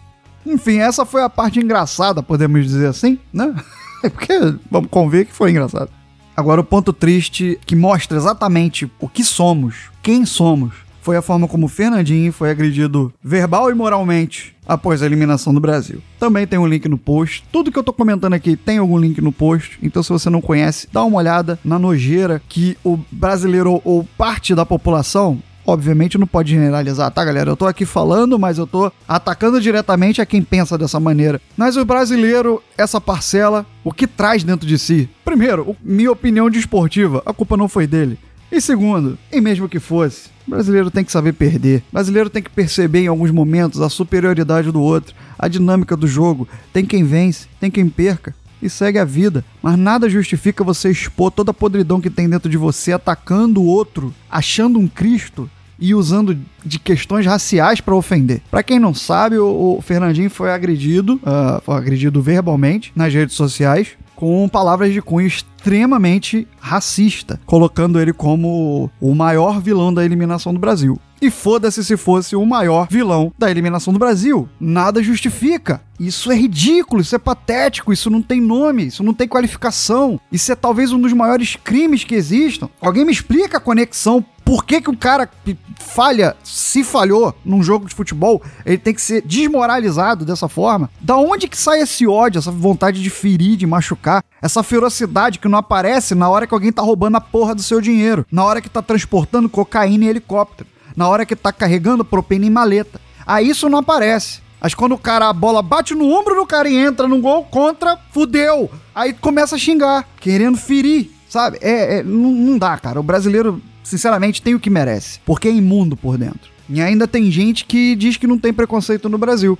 Enfim, 0.44 0.78
essa 0.78 1.04
foi 1.04 1.22
a 1.22 1.28
parte 1.28 1.58
engraçada, 1.60 2.22
podemos 2.22 2.64
dizer 2.64 2.86
assim, 2.86 3.18
né? 3.32 3.54
É 4.02 4.08
porque 4.10 4.32
vamos 4.70 4.88
convir 4.90 5.26
que 5.26 5.32
foi 5.32 5.50
engraçado. 5.50 5.90
Agora, 6.36 6.60
o 6.60 6.64
ponto 6.64 6.92
triste 6.92 7.58
que 7.66 7.74
mostra 7.74 8.16
exatamente 8.16 8.90
o 9.00 9.08
que 9.08 9.24
somos, 9.24 9.90
quem 10.02 10.24
somos, 10.24 10.86
foi 11.06 11.16
a 11.16 11.22
forma 11.22 11.46
como 11.46 11.68
Fernandinho 11.68 12.32
foi 12.32 12.50
agredido 12.50 13.14
verbal 13.22 13.70
e 13.70 13.74
moralmente 13.74 14.56
após 14.66 15.02
a 15.02 15.06
eliminação 15.06 15.54
do 15.54 15.60
Brasil. 15.60 16.02
Também 16.18 16.48
tem 16.48 16.58
um 16.58 16.66
link 16.66 16.88
no 16.88 16.98
post. 16.98 17.44
Tudo 17.52 17.70
que 17.70 17.78
eu 17.78 17.84
tô 17.84 17.92
comentando 17.92 18.32
aqui 18.32 18.56
tem 18.56 18.78
algum 18.78 18.98
link 18.98 19.20
no 19.20 19.30
post. 19.30 19.78
Então, 19.80 20.02
se 20.02 20.08
você 20.08 20.28
não 20.28 20.40
conhece, 20.40 20.88
dá 20.92 21.04
uma 21.04 21.18
olhada 21.18 21.60
na 21.64 21.78
nojeira 21.78 22.42
que 22.48 22.76
o 22.82 22.98
brasileiro 23.08 23.80
ou 23.84 24.02
parte 24.18 24.52
da 24.52 24.66
população 24.66 25.40
Obviamente 25.66 26.16
não 26.16 26.28
pode 26.28 26.50
generalizar, 26.50 27.10
tá, 27.10 27.24
galera? 27.24 27.50
Eu 27.50 27.56
tô 27.56 27.66
aqui 27.66 27.84
falando, 27.84 28.38
mas 28.38 28.56
eu 28.56 28.66
tô 28.68 28.92
atacando 29.08 29.60
diretamente 29.60 30.20
a 30.22 30.26
quem 30.26 30.40
pensa 30.40 30.78
dessa 30.78 31.00
maneira. 31.00 31.40
Mas 31.56 31.76
o 31.76 31.84
brasileiro, 31.84 32.62
essa 32.78 33.00
parcela, 33.00 33.66
o 33.82 33.92
que 33.92 34.06
traz 34.06 34.44
dentro 34.44 34.66
de 34.66 34.78
si? 34.78 35.08
Primeiro, 35.24 35.76
minha 35.82 36.12
opinião 36.12 36.48
desportiva, 36.48 37.20
a 37.26 37.32
culpa 37.32 37.56
não 37.56 37.68
foi 37.68 37.86
dele. 37.86 38.16
E 38.50 38.60
segundo, 38.60 39.18
e 39.32 39.40
mesmo 39.40 39.68
que 39.68 39.80
fosse, 39.80 40.28
o 40.46 40.50
brasileiro 40.52 40.88
tem 40.88 41.02
que 41.02 41.10
saber 41.10 41.32
perder. 41.32 41.82
O 41.90 41.94
brasileiro 41.94 42.30
tem 42.30 42.42
que 42.42 42.50
perceber 42.50 43.00
em 43.00 43.08
alguns 43.08 43.32
momentos 43.32 43.80
a 43.80 43.88
superioridade 43.88 44.70
do 44.70 44.80
outro, 44.80 45.16
a 45.36 45.48
dinâmica 45.48 45.96
do 45.96 46.06
jogo. 46.06 46.46
Tem 46.72 46.86
quem 46.86 47.02
vence, 47.02 47.48
tem 47.58 47.72
quem 47.72 47.88
perca 47.88 48.32
e 48.62 48.70
segue 48.70 49.00
a 49.00 49.04
vida. 49.04 49.44
Mas 49.60 49.76
nada 49.76 50.08
justifica 50.08 50.62
você 50.62 50.90
expor 50.90 51.32
toda 51.32 51.50
a 51.50 51.54
podridão 51.54 52.00
que 52.00 52.08
tem 52.08 52.28
dentro 52.28 52.48
de 52.48 52.56
você 52.56 52.92
atacando 52.92 53.60
o 53.60 53.66
outro, 53.66 54.14
achando 54.30 54.78
um 54.78 54.86
Cristo 54.86 55.50
e 55.78 55.94
usando 55.94 56.38
de 56.64 56.78
questões 56.78 57.26
raciais 57.26 57.80
para 57.80 57.94
ofender. 57.94 58.42
Para 58.50 58.62
quem 58.62 58.78
não 58.78 58.94
sabe, 58.94 59.38
o, 59.38 59.76
o, 59.78 59.82
Fernandinho 59.82 60.30
foi 60.30 60.50
agredido, 60.50 61.14
uh, 61.16 61.60
foi 61.62 61.74
agredido 61.74 62.20
verbalmente 62.22 62.92
nas 62.94 63.12
redes 63.12 63.34
sociais 63.34 63.96
com 64.16 64.48
palavras 64.48 64.92
de 64.92 65.02
cunho 65.02 65.26
extremamente 65.26 66.48
racista, 66.58 67.38
colocando 67.44 68.00
ele 68.00 68.14
como 68.14 68.90
o 68.98 69.14
maior 69.14 69.60
vilão 69.60 69.92
da 69.92 70.04
eliminação 70.04 70.54
do 70.54 70.58
Brasil. 70.58 70.98
E 71.20 71.30
foda-se 71.30 71.82
se 71.82 71.96
fosse 71.96 72.36
o 72.36 72.44
maior 72.44 72.88
vilão 72.90 73.32
da 73.38 73.50
eliminação 73.50 73.92
do 73.92 73.98
Brasil. 73.98 74.48
Nada 74.60 75.02
justifica. 75.02 75.80
Isso 75.98 76.30
é 76.30 76.36
ridículo, 76.36 77.00
isso 77.00 77.14
é 77.14 77.18
patético, 77.18 77.92
isso 77.92 78.10
não 78.10 78.20
tem 78.20 78.40
nome, 78.40 78.86
isso 78.86 79.02
não 79.02 79.14
tem 79.14 79.26
qualificação. 79.26 80.20
Isso 80.30 80.52
é 80.52 80.54
talvez 80.54 80.92
um 80.92 81.00
dos 81.00 81.12
maiores 81.14 81.56
crimes 81.56 82.04
que 82.04 82.14
existam. 82.14 82.68
Alguém 82.80 83.04
me 83.04 83.12
explica 83.12 83.56
a 83.56 83.60
conexão 83.60 84.24
por 84.46 84.64
que, 84.64 84.80
que 84.80 84.88
o 84.88 84.96
cara 84.96 85.28
falha, 85.76 86.36
se 86.44 86.84
falhou 86.84 87.34
num 87.44 87.64
jogo 87.64 87.88
de 87.88 87.94
futebol, 87.96 88.40
ele 88.64 88.78
tem 88.78 88.94
que 88.94 89.02
ser 89.02 89.20
desmoralizado 89.22 90.24
dessa 90.24 90.48
forma? 90.48 90.88
Da 91.00 91.16
onde 91.16 91.48
que 91.48 91.58
sai 91.58 91.80
esse 91.80 92.06
ódio, 92.06 92.38
essa 92.38 92.52
vontade 92.52 93.02
de 93.02 93.10
ferir, 93.10 93.56
de 93.56 93.66
machucar? 93.66 94.22
Essa 94.40 94.62
ferocidade 94.62 95.40
que 95.40 95.48
não 95.48 95.58
aparece 95.58 96.14
na 96.14 96.28
hora 96.28 96.46
que 96.46 96.54
alguém 96.54 96.70
tá 96.70 96.80
roubando 96.80 97.16
a 97.16 97.20
porra 97.20 97.56
do 97.56 97.62
seu 97.62 97.80
dinheiro, 97.80 98.24
na 98.30 98.44
hora 98.44 98.60
que 98.60 98.70
tá 98.70 98.80
transportando 98.80 99.48
cocaína 99.48 100.04
em 100.04 100.08
helicóptero, 100.08 100.70
na 100.96 101.08
hora 101.08 101.26
que 101.26 101.34
tá 101.34 101.52
carregando 101.52 102.04
propina 102.04 102.46
em 102.46 102.50
maleta. 102.50 103.00
Aí 103.26 103.48
isso 103.50 103.68
não 103.68 103.80
aparece. 103.80 104.42
Mas 104.60 104.74
quando 104.74 104.92
o 104.92 104.98
cara, 104.98 105.28
a 105.28 105.32
bola 105.32 105.60
bate 105.60 105.92
no 105.92 106.08
ombro 106.08 106.36
do 106.36 106.46
cara 106.46 106.68
e 106.68 106.76
entra 106.76 107.08
no 107.08 107.20
gol 107.20 107.42
contra, 107.46 107.98
fudeu. 108.12 108.70
Aí 108.94 109.12
começa 109.12 109.56
a 109.56 109.58
xingar, 109.58 110.06
querendo 110.20 110.56
ferir, 110.56 111.10
sabe? 111.28 111.58
É, 111.60 111.98
é 111.98 112.02
não, 112.04 112.30
não 112.30 112.58
dá, 112.58 112.78
cara. 112.78 113.00
O 113.00 113.02
brasileiro 113.02 113.60
sinceramente, 113.86 114.42
tem 114.42 114.54
o 114.54 114.60
que 114.60 114.68
merece, 114.68 115.20
porque 115.24 115.48
é 115.48 115.52
imundo 115.52 115.96
por 115.96 116.18
dentro. 116.18 116.50
E 116.68 116.80
ainda 116.80 117.06
tem 117.06 117.30
gente 117.30 117.64
que 117.64 117.94
diz 117.94 118.16
que 118.16 118.26
não 118.26 118.38
tem 118.38 118.52
preconceito 118.52 119.08
no 119.08 119.16
Brasil. 119.16 119.56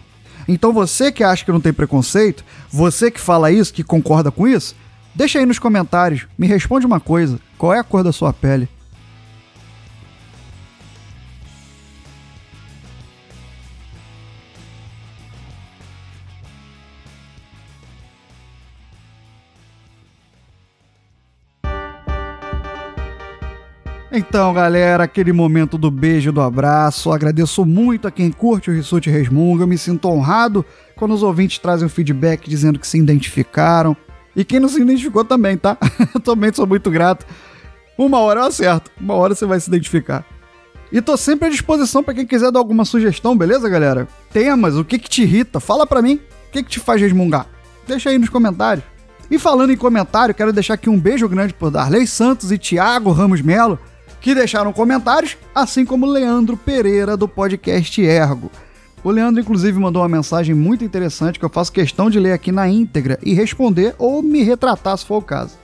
Então 0.49 0.73
você 0.73 1.13
que 1.13 1.23
acha 1.23 1.45
que 1.45 1.53
não 1.53 1.61
tem 1.61 1.73
preconceito, 1.73 2.45
você 2.69 3.11
que 3.11 3.21
fala 3.21 3.53
isso, 3.53 3.73
que 3.73 3.85
concorda 3.85 4.31
com 4.31 4.47
isso, 4.47 4.75
deixa 5.15 5.39
aí 5.39 5.47
nos 5.47 5.59
comentários, 5.59 6.27
me 6.37 6.47
responde 6.47 6.87
uma 6.87 7.01
coisa: 7.01 7.39
qual 7.57 7.73
é 7.73 7.79
a 7.79 7.85
cor 7.85 8.03
da 8.03 8.13
sua 8.13 8.33
pele? 8.33 8.69
Então, 24.19 24.55
galera, 24.55 25.05
aquele 25.05 25.31
momento 25.31 25.77
do 25.77 25.91
beijo, 25.91 26.33
do 26.33 26.41
abraço. 26.41 27.13
Agradeço 27.13 27.67
muito 27.67 28.09
a 28.09 28.11
quem 28.11 28.31
curte 28.31 28.71
o 28.71 28.73
Rissuti 28.73 29.11
Resmunga. 29.11 29.65
Eu 29.65 29.67
me 29.67 29.77
sinto 29.77 30.09
honrado 30.09 30.65
quando 30.95 31.13
os 31.13 31.23
ouvintes 31.23 31.59
trazem 31.59 31.85
o 31.85 31.91
feedback 31.91 32.49
dizendo 32.49 32.79
que 32.79 32.87
se 32.87 32.97
identificaram. 32.97 33.95
E 34.35 34.43
quem 34.43 34.59
não 34.59 34.71
se 34.71 34.81
identificou 34.81 35.23
também, 35.23 35.59
tá? 35.59 35.77
Eu 36.15 36.19
também 36.19 36.51
sou 36.51 36.67
muito 36.67 36.91
grato. 36.91 37.27
Uma 37.99 38.19
hora 38.21 38.41
eu 38.41 38.47
acerto, 38.47 38.91
uma 38.99 39.13
hora 39.13 39.35
você 39.35 39.45
vai 39.45 39.61
se 39.61 39.69
identificar. 39.69 40.25
E 40.91 41.03
tô 41.03 41.15
sempre 41.19 41.49
à 41.49 41.51
disposição 41.51 42.03
para 42.03 42.15
quem 42.15 42.27
quiser 42.27 42.51
dar 42.51 42.59
alguma 42.59 42.87
sugestão, 42.87 43.37
beleza, 43.37 43.69
galera? 43.69 44.09
Temas, 44.33 44.77
o 44.77 44.85
que 44.85 44.99
que 44.99 45.11
te 45.11 45.23
irrita? 45.23 45.61
Fala 45.61 45.87
pra 45.87 46.01
mim. 46.01 46.21
O 46.49 46.53
que 46.53 46.63
que 46.63 46.71
te 46.71 46.81
faz 46.81 47.03
resmungar? 47.03 47.47
Deixa 47.87 48.09
aí 48.09 48.17
nos 48.17 48.31
comentários. 48.31 48.85
E 49.31 49.39
falando 49.39 49.73
em 49.73 49.77
comentário, 49.77 50.35
quero 50.35 50.55
deixar 50.55 50.75
aqui 50.75 50.89
um 50.89 50.99
beijo 50.99 51.29
grande 51.29 51.53
por 51.53 51.71
Darley 51.71 52.07
Santos 52.07 52.51
e 52.51 52.57
Thiago 52.57 53.13
Ramos 53.13 53.43
Melo, 53.43 53.79
que 54.27 54.35
deixaram 54.35 54.73
comentários, 54.73 55.37
assim 55.55 55.85
como 55.85 56.05
Leandro 56.05 56.57
Pereira 56.57 57.17
do 57.17 57.29
podcast 57.29 58.03
Ergo. 58.03 58.51
O 59.05 59.09
Leandro, 59.13 59.41
inclusive, 59.41 59.79
mandou 59.79 60.03
uma 60.03 60.09
mensagem 60.09 60.53
muito 60.53 60.85
interessante 60.85 61.39
que 61.39 61.45
eu 61.45 61.49
faço 61.49 61.71
questão 61.71 62.11
de 62.11 62.19
ler 62.19 62.33
aqui 62.33 62.51
na 62.51 62.69
íntegra 62.69 63.21
e 63.23 63.35
responder 63.35 63.95
ou 63.97 64.21
me 64.25 64.43
retratar 64.43 64.99
se 64.99 65.07
for 65.07 65.19
o 65.19 65.23
caso. 65.23 65.57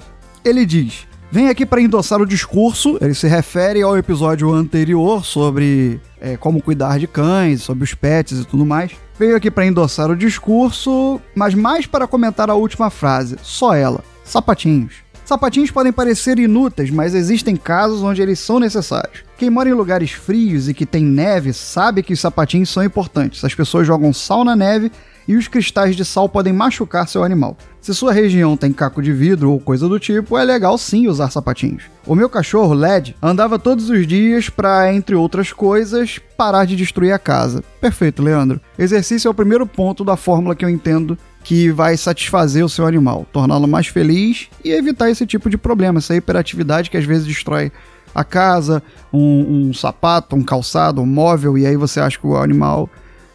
Ele 0.44 0.64
diz: 0.64 1.08
Vem 1.28 1.48
aqui 1.48 1.66
para 1.66 1.80
endossar 1.80 2.20
o 2.20 2.26
discurso. 2.26 2.96
Ele 3.00 3.14
se 3.14 3.26
refere 3.26 3.82
ao 3.82 3.98
episódio 3.98 4.52
anterior 4.52 5.24
sobre 5.24 6.00
é, 6.20 6.36
como 6.36 6.62
cuidar 6.62 7.00
de 7.00 7.08
cães, 7.08 7.62
sobre 7.62 7.82
os 7.82 7.94
pets 7.94 8.38
e 8.38 8.44
tudo 8.44 8.64
mais. 8.64 8.92
Veio 9.18 9.34
aqui 9.34 9.50
para 9.50 9.66
endossar 9.66 10.08
o 10.08 10.16
discurso, 10.16 11.20
mas 11.34 11.52
mais 11.52 11.84
para 11.84 12.06
comentar 12.06 12.48
a 12.48 12.54
última 12.54 12.90
frase. 12.90 13.38
Só 13.42 13.74
ela. 13.74 14.04
Sapatinhos. 14.22 15.02
Sapatinhos 15.24 15.70
podem 15.70 15.92
parecer 15.92 16.38
inúteis, 16.38 16.90
mas 16.90 17.14
existem 17.14 17.56
casos 17.56 18.02
onde 18.02 18.20
eles 18.20 18.38
são 18.38 18.58
necessários. 18.58 19.24
Quem 19.38 19.50
mora 19.50 19.68
em 19.68 19.72
lugares 19.72 20.10
frios 20.12 20.68
e 20.68 20.74
que 20.74 20.84
tem 20.84 21.04
neve 21.04 21.52
sabe 21.52 22.02
que 22.02 22.12
os 22.12 22.20
sapatinhos 22.20 22.70
são 22.70 22.82
importantes. 22.82 23.44
As 23.44 23.54
pessoas 23.54 23.86
jogam 23.86 24.12
sal 24.12 24.44
na 24.44 24.54
neve 24.56 24.90
e 25.26 25.36
os 25.36 25.48
cristais 25.48 25.96
de 25.96 26.04
sal 26.04 26.28
podem 26.28 26.52
machucar 26.52 27.08
seu 27.08 27.22
animal. 27.22 27.56
Se 27.80 27.94
sua 27.94 28.12
região 28.12 28.56
tem 28.56 28.72
caco 28.72 29.02
de 29.02 29.12
vidro 29.12 29.50
ou 29.50 29.60
coisa 29.60 29.88
do 29.88 29.98
tipo, 29.98 30.38
é 30.38 30.44
legal 30.44 30.78
sim 30.78 31.08
usar 31.08 31.30
sapatinhos. 31.30 31.84
O 32.06 32.14
meu 32.14 32.28
cachorro, 32.28 32.74
Led, 32.74 33.16
andava 33.20 33.58
todos 33.58 33.90
os 33.90 34.06
dias 34.06 34.48
para, 34.48 34.92
entre 34.92 35.16
outras 35.16 35.52
coisas, 35.52 36.20
parar 36.36 36.64
de 36.64 36.76
destruir 36.76 37.12
a 37.12 37.18
casa. 37.18 37.62
Perfeito, 37.80 38.22
Leandro. 38.22 38.60
Exercício 38.78 39.28
é 39.28 39.30
o 39.30 39.34
primeiro 39.34 39.66
ponto 39.66 40.04
da 40.04 40.16
fórmula 40.16 40.54
que 40.54 40.64
eu 40.64 40.68
entendo 40.68 41.18
que 41.44 41.70
vai 41.70 41.96
satisfazer 41.96 42.64
o 42.64 42.68
seu 42.68 42.86
animal, 42.86 43.26
torná-lo 43.32 43.66
mais 43.66 43.88
feliz 43.88 44.48
e 44.64 44.70
evitar 44.70 45.10
esse 45.10 45.26
tipo 45.26 45.50
de 45.50 45.58
problema, 45.58 45.98
essa 45.98 46.14
hiperatividade 46.14 46.90
que 46.90 46.96
às 46.96 47.04
vezes 47.04 47.26
destrói 47.26 47.72
a 48.14 48.22
casa, 48.22 48.82
um, 49.12 49.68
um 49.68 49.74
sapato, 49.74 50.36
um 50.36 50.42
calçado, 50.42 51.00
um 51.00 51.06
móvel, 51.06 51.56
e 51.56 51.66
aí 51.66 51.76
você 51.76 51.98
acha 52.00 52.18
que 52.18 52.26
o 52.26 52.36
animal 52.36 52.88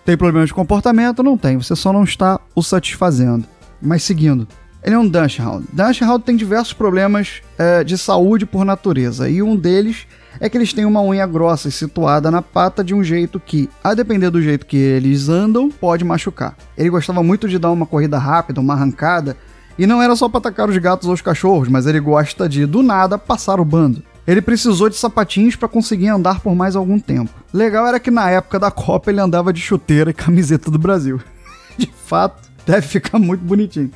tem 0.06 0.16
problemas 0.16 0.50
de 0.50 0.54
comportamento? 0.54 1.24
Não 1.24 1.38
tem, 1.38 1.58
você 1.58 1.76
só 1.76 1.92
não 1.92 2.04
está 2.04 2.40
o 2.56 2.62
satisfazendo. 2.62 3.46
Mas 3.82 4.04
seguindo, 4.04 4.48
ele 4.88 4.96
é 4.96 5.00
um 5.00 5.10
Dachshund. 5.10 5.68
Dachshund 5.74 6.24
tem 6.24 6.38
diversos 6.38 6.72
problemas 6.72 7.42
é, 7.58 7.84
de 7.84 7.98
saúde 7.98 8.46
por 8.46 8.64
natureza, 8.64 9.30
e 9.30 9.44
um 9.44 9.54
deles 9.54 10.08
é 10.40 10.48
que 10.50 10.58
eles 10.58 10.72
têm 10.72 10.86
uma 10.86 11.02
unha 11.02 11.28
grossa 11.28 11.70
situada 11.70 12.32
na 12.32 12.42
pata 12.42 12.86
de 12.86 12.96
um 12.96 13.04
jeito 13.04 13.38
que, 13.38 13.70
a 13.84 13.94
depender 13.94 14.30
do 14.30 14.42
jeito 14.42 14.66
que 14.66 14.78
eles 14.78 15.28
andam, 15.28 15.70
pode 15.70 16.06
machucar. 16.06 16.56
Ele 16.78 16.90
gostava 16.90 17.22
muito 17.22 17.50
de 17.50 17.60
dar 17.60 17.70
uma 17.70 17.86
corrida 17.86 18.18
rápida, 18.18 18.62
uma 18.62 18.76
arrancada, 18.76 19.36
e 19.78 19.86
não 19.86 20.02
era 20.02 20.16
só 20.16 20.30
para 20.30 20.38
atacar 20.38 20.70
os 20.70 20.78
gatos 20.78 21.10
ou 21.10 21.14
os 21.14 21.22
cachorros, 21.22 21.68
mas 21.68 21.86
ele 21.86 22.00
gosta 22.00 22.48
de, 22.48 22.66
do 22.66 22.82
nada, 22.82 23.18
passar 23.18 23.60
o 23.60 23.66
bando. 23.66 24.02
Ele 24.26 24.42
precisou 24.42 24.88
de 24.88 24.96
sapatinhos 24.96 25.58
para 25.58 25.68
conseguir 25.68 26.08
andar 26.08 26.40
por 26.40 26.56
mais 26.56 26.78
algum 26.78 26.98
tempo. 26.98 27.34
Legal 27.54 27.86
era 27.88 28.00
que 28.00 28.10
na 28.10 28.30
época 28.30 28.58
da 28.58 28.72
Copa 28.72 29.12
ele 29.12 29.20
andava 29.20 29.52
de 29.52 29.60
chuteira 29.60 30.12
e 30.12 30.14
camiseta 30.14 30.72
do 30.72 30.80
Brasil. 30.80 31.20
De 31.78 31.92
fato, 32.06 32.50
deve 32.66 32.88
ficar 32.88 33.20
muito 33.20 33.44
bonitinho. 33.44 33.92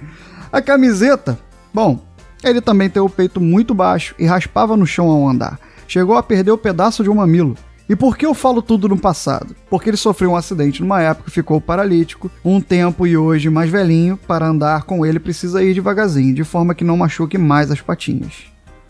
A 0.51 0.61
camiseta, 0.61 1.39
bom, 1.73 1.99
ele 2.43 2.59
também 2.59 2.89
tem 2.89 3.01
o 3.01 3.09
peito 3.09 3.39
muito 3.39 3.73
baixo 3.73 4.13
e 4.19 4.25
raspava 4.25 4.75
no 4.75 4.85
chão 4.85 5.07
ao 5.07 5.27
andar. 5.27 5.59
Chegou 5.87 6.17
a 6.17 6.23
perder 6.23 6.51
o 6.51 6.57
pedaço 6.57 7.03
de 7.03 7.09
um 7.09 7.15
mamilo. 7.15 7.55
E 7.87 7.95
por 7.95 8.17
que 8.17 8.25
eu 8.25 8.33
falo 8.33 8.61
tudo 8.61 8.87
no 8.87 8.97
passado? 8.97 9.55
Porque 9.69 9.89
ele 9.89 9.97
sofreu 9.97 10.31
um 10.31 10.35
acidente 10.35 10.81
numa 10.81 11.01
época, 11.01 11.31
ficou 11.31 11.59
paralítico, 11.59 12.31
um 12.43 12.59
tempo 12.61 13.05
e 13.05 13.17
hoje 13.17 13.49
mais 13.49 13.69
velhinho, 13.69 14.17
para 14.17 14.47
andar 14.47 14.83
com 14.83 15.05
ele 15.05 15.19
precisa 15.19 15.63
ir 15.63 15.73
devagarzinho, 15.73 16.33
de 16.33 16.43
forma 16.43 16.75
que 16.75 16.83
não 16.83 16.97
machuque 16.97 17.37
mais 17.37 17.71
as 17.71 17.81
patinhas. 17.81 18.45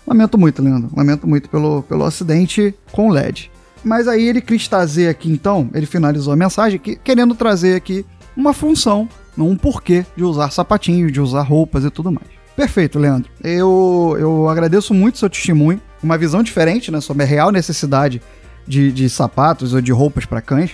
Lamento 0.05 0.37
muito, 0.37 0.61
Leandro. 0.61 0.89
Lamento 0.95 1.27
muito 1.27 1.49
pelo, 1.49 1.83
pelo 1.83 2.05
acidente 2.05 2.75
com 2.91 3.09
o 3.09 3.11
LED. 3.11 3.51
Mas 3.83 4.07
aí 4.07 4.27
ele 4.27 4.41
quis 4.41 4.67
trazer 4.67 5.09
aqui, 5.09 5.31
então, 5.31 5.69
ele 5.73 5.85
finalizou 5.85 6.33
a 6.33 6.35
mensagem 6.35 6.79
que, 6.79 6.95
querendo 6.95 7.33
trazer 7.33 7.75
aqui 7.75 8.05
uma 8.35 8.53
função, 8.53 9.07
um 9.37 9.55
porquê 9.55 10.05
de 10.15 10.23
usar 10.23 10.51
sapatinhos, 10.51 11.11
de 11.11 11.21
usar 11.21 11.41
roupas 11.41 11.83
e 11.83 11.89
tudo 11.89 12.11
mais. 12.11 12.27
Perfeito, 12.55 12.99
Leandro. 12.99 13.31
Eu, 13.43 14.15
eu 14.19 14.49
agradeço 14.49 14.93
muito 14.93 15.17
seu 15.17 15.29
testemunho, 15.29 15.81
uma 16.03 16.17
visão 16.17 16.43
diferente 16.43 16.91
né, 16.91 16.99
sobre 16.99 17.23
a 17.23 17.25
real 17.25 17.51
necessidade 17.51 18.21
de, 18.67 18.91
de 18.91 19.09
sapatos 19.09 19.73
ou 19.73 19.81
de 19.81 19.91
roupas 19.91 20.25
para 20.25 20.41
cães. 20.41 20.71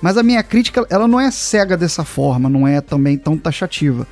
Mas 0.00 0.16
a 0.16 0.22
minha 0.22 0.42
crítica, 0.42 0.86
ela 0.88 1.08
não 1.08 1.18
é 1.18 1.30
cega 1.30 1.76
dessa 1.76 2.04
forma, 2.04 2.48
não 2.48 2.68
é 2.68 2.80
também 2.80 3.18
tão 3.18 3.36
taxativa. 3.36 4.06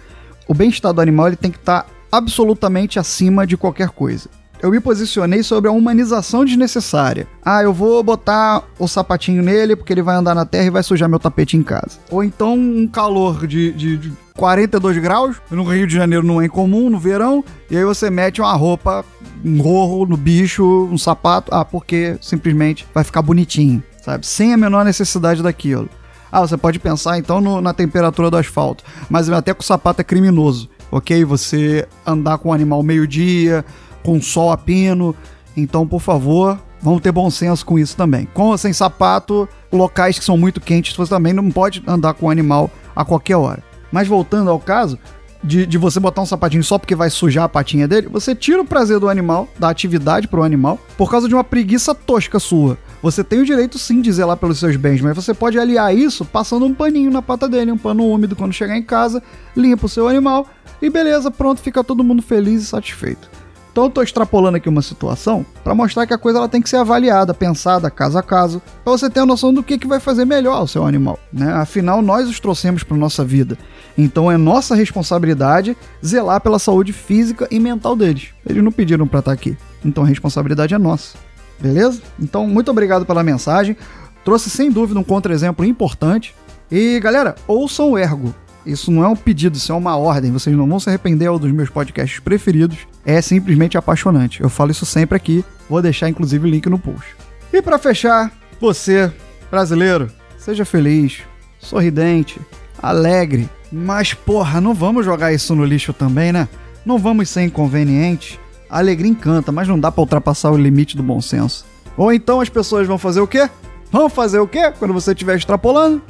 O 0.49 0.55
bem-estar 0.55 0.93
do 0.93 1.01
animal 1.01 1.29
ele 1.29 1.37
tem 1.37 1.51
que 1.51 1.59
estar 1.59 1.83
tá 1.83 1.91
absolutamente 2.11 2.99
acima 2.99 3.47
de 3.47 3.57
qualquer 3.57 3.91
coisa 3.91 4.29
eu 4.63 4.71
me 4.71 4.81
posicionei 4.81 5.43
sobre 5.43 5.69
a 5.69 5.73
humanização 5.73 6.45
desnecessária. 6.45 7.27
Ah, 7.45 7.63
eu 7.63 7.73
vou 7.73 8.03
botar 8.03 8.63
o 8.79 8.89
sapatinho 8.89 9.43
nele 9.43 9.77
porque 9.77 9.93
ele 9.93 10.03
vai 10.03 10.17
andar 10.17 10.35
na 10.35 10.45
terra 10.45 10.67
e 10.67 10.71
vai 10.71 10.83
sujar 10.83 11.09
meu 11.09 11.19
tapete 11.19 11.57
em 11.57 11.63
casa. 11.63 11.99
Ou 12.11 12.23
então 12.25 12.55
um 12.55 12.87
calor 12.87 13.47
de, 13.47 13.73
de, 13.73 13.97
de 13.97 14.13
42 14.37 14.99
graus, 14.99 15.37
no 15.51 15.65
Rio 15.65 15.87
de 15.87 15.95
Janeiro 15.95 16.25
não 16.25 16.41
é 16.41 16.47
incomum, 16.47 16.91
no 16.91 16.99
verão, 16.99 17.45
e 17.71 17.77
aí 17.77 17.85
você 17.85 18.11
mete 18.11 18.41
uma 18.41 18.53
roupa, 18.53 19.05
um 19.45 19.59
gorro 19.59 20.07
no 20.07 20.17
bicho, 20.17 20.65
um 20.91 20.99
sapato, 20.99 21.53
ah, 21.55 21.65
porque 21.65 22.17
simplesmente 22.21 22.87
vai 22.95 23.03
ficar 23.03 23.23
bonitinho, 23.23 23.83
sabe? 24.03 24.27
Sem 24.27 24.53
a 24.53 24.57
menor 24.57 24.85
necessidade 24.85 25.43
daquilo. 25.43 25.89
Ah, 26.31 26.41
você 26.41 26.57
pode 26.57 26.79
pensar 26.79 27.19
então 27.19 27.41
no, 27.41 27.61
na 27.61 27.73
temperatura 27.73 28.31
do 28.31 28.37
asfalto, 28.37 28.85
mas 29.09 29.29
até 29.31 29.55
com 29.55 29.63
o 29.63 29.65
sapato 29.65 30.01
é 30.01 30.05
criminoso, 30.05 30.69
ok? 30.91 31.25
Você 31.25 31.89
andar 32.07 32.39
com 32.39 32.51
o 32.51 32.53
animal 32.53 32.83
meio-dia, 32.83 33.65
com 34.07 34.23
sol 34.23 34.53
a 34.53 34.57
pino. 34.57 35.17
Então, 35.57 35.85
por 35.85 36.01
favor, 36.01 36.57
vamos 36.81 37.01
ter 37.01 37.11
bom 37.11 37.29
senso 37.29 37.67
com 37.67 37.77
isso 37.77 37.97
também. 37.97 38.29
Com 38.33 38.45
ou 38.45 38.59
sem 38.59 38.73
sapato, 38.73 39.49
locais 39.73 40.17
que 40.17 40.25
são 40.25 40.39
muito 40.39 40.61
quentes, 40.61 40.95
você 40.95 41.11
também 41.11 41.33
não 41.33 41.51
pode 41.51 41.83
andar 41.89 42.15
com 42.15 42.27
o 42.27 42.31
animal 42.31 42.71
a 42.95 43.05
qualquer 43.05 43.37
hora. 43.37 43.65
Mas 43.91 44.07
voltando 44.07 44.49
ao 44.49 44.61
caso, 44.61 44.97
de, 45.43 45.67
de, 45.67 45.77
você 45.77 45.99
botar 45.99 46.23
um 46.23 46.27
sapatinho 46.27 46.63
só 46.63 46.79
porque 46.79 46.95
vai 46.95 47.11
sujar 47.11 47.45
a 47.45 47.49
patinha 47.49 47.89
dele, 47.89 48.09
você 48.09 48.33
tira 48.35 48.61
o 48.61 48.65
prazer 48.65 49.01
do 49.01 49.09
animal, 49.09 49.49
da 49.59 49.71
atividade 49.71 50.29
pro 50.29 50.45
animal, 50.45 50.79
por 50.97 51.11
causa 51.11 51.29
de 51.29 51.35
uma 51.35 51.45
preguiça 51.45 51.93
tosca 51.93 52.39
sua. 52.39 52.79
Você 53.03 53.25
tem 53.25 53.41
o 53.41 53.45
direito 53.45 53.77
sim 53.79 54.01
de 54.01 54.13
zelar 54.13 54.37
pelos 54.37 54.59
seus 54.59 54.77
bens, 54.77 55.01
mas 55.01 55.17
você 55.17 55.35
pode 55.35 55.59
aliar 55.59 55.95
isso 55.97 56.25
passando 56.25 56.65
um 56.65 56.75
paninho 56.75 57.11
na 57.11 57.23
pata 57.23 57.49
dele, 57.49 57.73
um 57.73 57.79
pano 57.79 58.07
úmido 58.07 58.37
quando 58.37 58.53
chegar 58.53 58.77
em 58.77 58.83
casa, 58.83 59.23
limpa 59.57 59.87
o 59.87 59.89
seu 59.89 60.07
animal 60.07 60.47
e 60.81 60.89
beleza, 60.91 61.29
pronto, 61.31 61.61
fica 61.61 61.83
todo 61.83 62.05
mundo 62.05 62.23
feliz 62.23 62.63
e 62.63 62.67
satisfeito. 62.67 63.46
Então 63.77 63.85
eu 63.85 63.91
tô 63.91 64.03
extrapolando 64.03 64.57
aqui 64.57 64.71
uma 64.71 64.81
situação 64.81 65.45
para 65.63 65.75
mostrar 65.75 66.07
que 66.07 66.15
a 66.15 66.17
coisa 66.17 66.39
ela 66.39 66.49
tem 66.49 66.63
que 66.63 66.71
ser 66.71 66.79
avaliada, 66.79 67.35
pensada 67.35 67.91
caso 67.91 68.17
a 68.17 68.23
caso, 68.23 68.63
para 68.83 68.91
você 68.91 69.11
ter 69.11 69.21
a 69.21 69.27
noção 69.27 69.53
do 69.53 69.63
que, 69.63 69.77
que 69.77 69.87
vai 69.87 70.01
fazer 70.01 70.25
melhor 70.25 70.55
ao 70.55 70.67
seu 70.67 70.87
animal. 70.87 71.19
Né? 71.31 71.53
Afinal, 71.53 72.01
nós 72.01 72.27
os 72.27 72.41
trouxemos 72.41 72.83
para 72.83 72.97
nossa 72.97 73.23
vida. 73.23 73.59
Então 73.99 74.33
é 74.33 74.39
nossa 74.39 74.75
responsabilidade 74.75 75.77
zelar 76.03 76.41
pela 76.41 76.59
saúde 76.59 76.95
física 76.95 77.47
e 77.51 77.61
mental 77.61 77.95
deles. 77.95 78.29
Eles 78.49 78.65
não 78.65 78.73
pediram 78.73 79.07
para 79.07 79.19
estar 79.19 79.33
tá 79.33 79.35
aqui. 79.35 79.59
Então 79.85 80.05
a 80.05 80.07
responsabilidade 80.07 80.73
é 80.73 80.79
nossa. 80.79 81.19
Beleza? 81.61 82.01
Então, 82.19 82.49
muito 82.49 82.71
obrigado 82.71 83.05
pela 83.05 83.23
mensagem. 83.23 83.77
Trouxe 84.25 84.49
sem 84.49 84.71
dúvida 84.71 84.99
um 84.99 85.05
contra-exemplo 85.05 85.67
importante. 85.67 86.35
E 86.71 86.99
galera, 86.99 87.35
ouçam 87.47 87.91
o 87.91 87.99
Ergo. 87.99 88.35
Isso 88.67 88.91
não 88.91 89.05
é 89.05 89.09
um 89.09 89.15
pedido, 89.15 89.57
isso 89.57 89.71
é 89.71 89.75
uma 89.75 89.97
ordem. 89.97 90.33
Vocês 90.33 90.55
não 90.57 90.67
vão 90.67 90.81
se 90.81 90.89
arrepender, 90.89 91.27
é 91.27 91.31
um 91.31 91.39
dos 91.39 91.53
meus 91.53 91.71
podcasts 91.71 92.19
preferidos. 92.19 92.79
É 93.05 93.23
simplesmente 93.23 93.79
apaixonante. 93.79 94.41
Eu 94.41 94.51
falo 94.51 94.73
isso 94.73 94.85
sempre 94.85 95.17
aqui. 95.17 95.45
Vou 95.71 95.81
deixar 95.81 96.09
inclusive 96.09 96.47
o 96.47 96.51
link 96.51 96.69
no 96.69 96.79
post. 96.79 97.15
E 97.53 97.63
para 97.63 97.79
fechar, 97.79 98.33
você, 98.61 99.13
brasileiro, 99.51 100.11
seja 100.37 100.65
feliz, 100.65 101.21
sorridente, 101.61 102.41
alegre. 102.83 103.49
Mas 103.71 104.13
porra, 104.13 104.61
não 104.61 104.75
vamos 104.75 105.05
jogar 105.05 105.33
isso 105.33 105.55
no 105.55 105.65
lixo 105.65 105.93
também, 105.93 106.33
né? 106.33 106.49
Não 106.85 106.99
vamos 106.99 107.29
ser 107.29 107.43
inconvenientes. 107.43 108.39
A 108.69 108.79
alegria 108.79 109.11
encanta, 109.11 109.53
mas 109.53 109.69
não 109.69 109.79
dá 109.79 109.93
para 109.93 110.01
ultrapassar 110.01 110.51
o 110.51 110.57
limite 110.57 110.97
do 110.97 111.03
bom 111.05 111.21
senso. 111.21 111.65
Ou 111.97 112.13
então 112.13 112.41
as 112.41 112.49
pessoas 112.49 112.87
vão 112.87 112.99
fazer 112.99 113.21
o 113.21 113.29
quê? 113.29 113.49
Vão 113.93 114.11
fazer 114.11 114.41
o 114.41 114.49
quê 114.49 114.73
quando 114.77 114.93
você 114.93 115.13
estiver 115.13 115.37
extrapolando? 115.37 116.03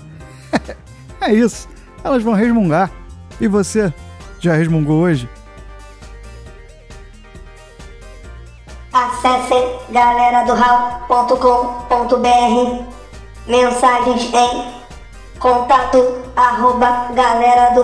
é 1.21 1.35
isso 1.35 1.76
elas 2.07 2.23
vão 2.23 2.35
resmungar. 2.35 2.91
E 3.41 3.49
você 3.49 3.93
já 4.39 4.55
resmungou 4.55 5.03
hoje? 5.03 5.29
Acesse 8.93 9.55
galera 9.91 10.45
do 10.45 10.55
mensagens 13.47 14.33
em 14.33 15.39
contato 15.39 16.23
arroba 16.35 17.09
galera 17.13 17.75
do 17.75 17.83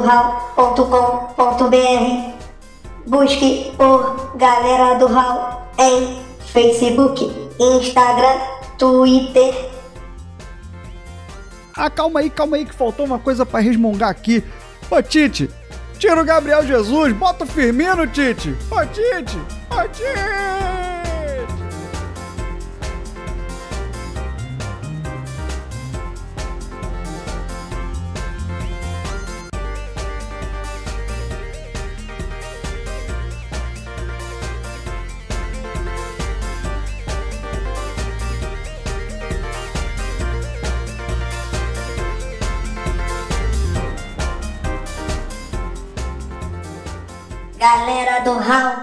Busque 3.06 3.72
por 3.76 4.36
Galera 4.36 4.98
do 4.98 5.06
Hall 5.08 5.66
em 5.78 6.22
Facebook, 6.52 7.30
Instagram, 7.58 8.40
Twitter. 8.78 9.71
Ah, 11.76 11.90
calma 11.90 12.20
aí, 12.20 12.30
calma 12.30 12.56
aí, 12.56 12.64
que 12.64 12.74
faltou 12.74 13.06
uma 13.06 13.18
coisa 13.18 13.44
pra 13.46 13.60
resmungar 13.60 14.10
aqui. 14.10 14.44
Ô, 14.90 15.02
Tite, 15.02 15.48
tira 15.98 16.20
o 16.20 16.24
Gabriel 16.24 16.66
Jesus, 16.66 17.12
bota 17.14 17.44
o 17.44 17.46
Firmino, 17.46 18.06
Tite. 18.06 18.54
Ô, 18.70 18.84
Tite, 18.86 19.38
ô, 19.70 19.88
Tite. 19.88 21.01
Galera 47.62 48.18
do 48.24 48.40
Hall 48.40 48.81